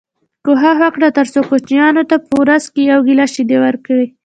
[0.45, 4.07] کوښښ وکړئ تر څو کوچنیانو ته په ورځ کي یو ګیلاس شیدې ورکړی